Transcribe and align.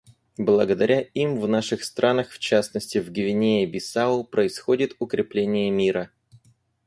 Благодаря 0.39 1.01
им 1.13 1.39
в 1.39 1.47
наших 1.47 1.83
странах, 1.83 2.31
в 2.31 2.39
частности 2.39 2.97
в 2.97 3.11
Гвинее-Бисау, 3.11 4.23
происходит 4.23 4.95
укрепление 4.99 5.69
мира. 5.69 6.09